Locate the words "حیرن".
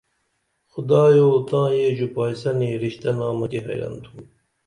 3.65-3.93